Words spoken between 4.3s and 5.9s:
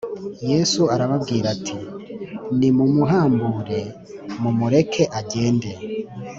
mumureke agende